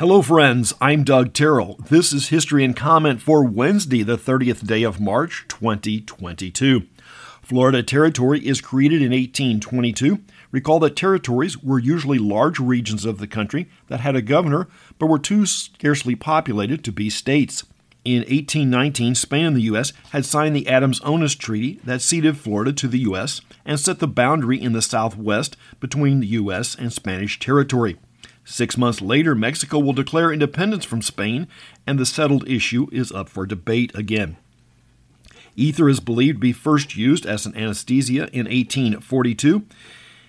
[0.00, 0.72] Hello, friends.
[0.80, 1.78] I'm Doug Terrell.
[1.90, 6.86] This is History and Comment for Wednesday, the 30th day of March, 2022.
[7.42, 10.20] Florida Territory is created in 1822.
[10.52, 14.68] Recall that territories were usually large regions of the country that had a governor
[14.98, 17.64] but were too scarcely populated to be states.
[18.02, 19.92] In 1819, Spain and the U.S.
[20.12, 23.42] had signed the Adams-Onis Treaty that ceded Florida to the U.S.
[23.66, 26.74] and set the boundary in the southwest between the U.S.
[26.74, 27.98] and Spanish territory.
[28.44, 31.46] Six months later, Mexico will declare independence from Spain,
[31.86, 34.36] and the settled issue is up for debate again.
[35.56, 39.64] Ether is believed to be first used as an anesthesia in 1842.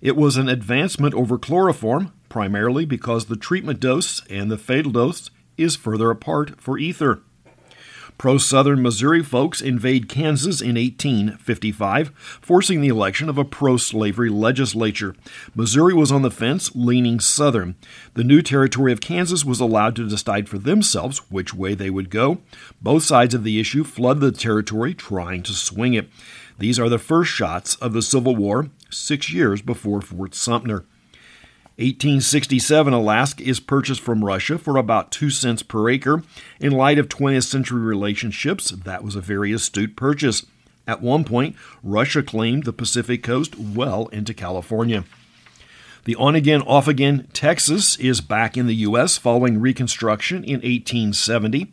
[0.00, 5.30] It was an advancement over chloroform, primarily because the treatment dose and the fatal dose
[5.56, 7.22] is further apart for ether.
[8.16, 12.08] Pro Southern Missouri folks invade Kansas in 1855,
[12.40, 15.14] forcing the election of a pro slavery legislature.
[15.54, 17.74] Missouri was on the fence, leaning Southern.
[18.14, 22.08] The new territory of Kansas was allowed to decide for themselves which way they would
[22.08, 22.38] go.
[22.80, 26.08] Both sides of the issue flood the territory, trying to swing it.
[26.58, 30.84] These are the first shots of the Civil War, six years before Fort Sumter.
[31.76, 36.22] 1867, Alaska is purchased from Russia for about 2 cents per acre.
[36.60, 40.46] In light of 20th century relationships, that was a very astute purchase.
[40.86, 45.02] At one point, Russia claimed the Pacific coast well into California.
[46.04, 49.16] The on again, off again Texas is back in the U.S.
[49.18, 51.72] following Reconstruction in 1870.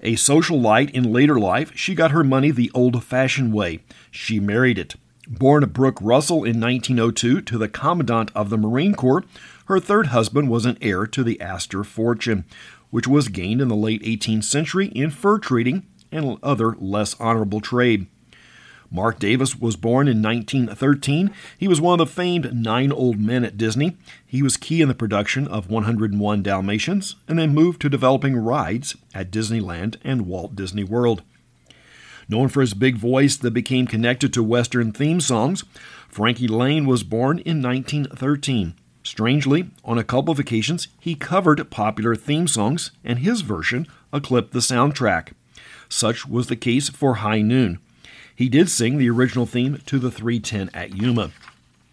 [0.00, 3.80] A socialite in later life, she got her money the old fashioned way.
[4.10, 4.96] She married it.
[5.30, 9.24] Born Brooke Russell in 1902 to the Commandant of the Marine Corps,
[9.66, 12.46] her third husband was an heir to the Astor fortune,
[12.88, 17.60] which was gained in the late 18th century in fur trading and other less honorable
[17.60, 18.06] trade.
[18.90, 21.30] Marc Davis was born in 1913.
[21.58, 23.98] He was one of the famed nine old men at Disney.
[24.26, 28.96] He was key in the production of 101 Dalmatians and then moved to developing rides
[29.14, 31.22] at Disneyland and Walt Disney World.
[32.28, 35.64] Known for his big voice that became connected to Western theme songs,
[36.08, 38.74] Frankie Laine was born in 1913.
[39.02, 44.52] Strangely, on a couple of occasions, he covered popular theme songs, and his version eclipsed
[44.52, 45.32] the soundtrack.
[45.88, 47.78] Such was the case for High Noon.
[48.36, 51.30] He did sing the original theme to the 310 at Yuma.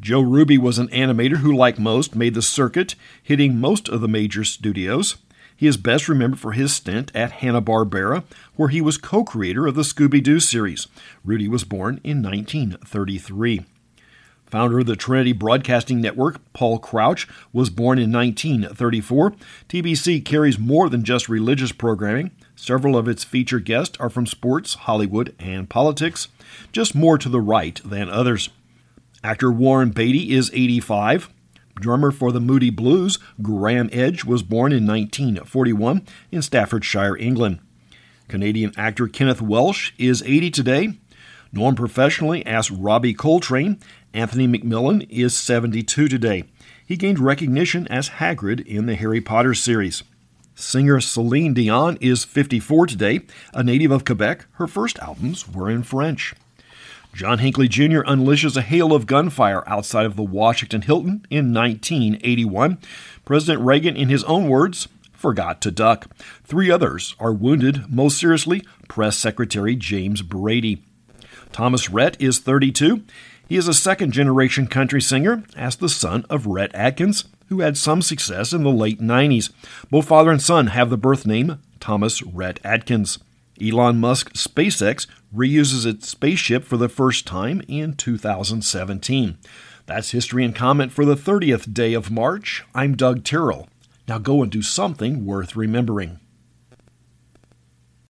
[0.00, 4.08] Joe Ruby was an animator who, like most, made the circuit, hitting most of the
[4.08, 5.16] major studios.
[5.60, 8.24] He is best remembered for his stint at Hanna-Barbera,
[8.56, 10.88] where he was co-creator of the Scooby-Doo series.
[11.22, 13.66] Ruby was born in 1933.
[14.46, 19.34] Founder of the Trinity Broadcasting Network, Paul Crouch, was born in 1934.
[19.68, 22.30] TBN carries more than just religious programming.
[22.56, 26.28] Several of its featured guests are from sports, Hollywood, and politics,
[26.72, 28.48] just more to the right than others.
[29.22, 31.28] Actor Warren Beatty is 85.
[31.80, 37.58] Drummer for the Moody Blues, Graeme Edge, was born in 1941 in Staffordshire, England.
[38.28, 40.94] Canadian actor Kenneth Welsh is 80 today.
[41.52, 43.78] Known professionally as Robbie Coltrane,
[44.14, 46.44] Anthony McMillan is 72 today.
[46.86, 50.04] He gained recognition as Hagrid in the Harry Potter series.
[50.54, 53.20] Singer Celine Dion is 54 today.
[53.54, 56.34] A native of Quebec, her first albums were in French.
[57.12, 58.00] John Hinckley Jr.
[58.02, 62.78] unleashes a hail of gunfire outside of the Washington Hilton in 1981.
[63.24, 66.06] President Reagan, in his own words, forgot to duck.
[66.44, 70.82] Three others are wounded, most seriously, Press Secretary James Brady.
[71.52, 73.02] Thomas Rhett is 32.
[73.48, 77.76] He is a second generation country singer, as the son of Rhett Akins, who had
[77.76, 79.50] some success in the late 90s.
[79.90, 83.18] Both father and son have the birth name Thomas Rhett Akins.
[83.62, 89.38] Elon Musk SpaceX reuses its spaceship for the first time in 2017.
[89.86, 92.64] That's history and comment for the 30th day of March.
[92.74, 93.68] I'm Doug Terrell.
[94.08, 96.20] Now go and do something worth remembering.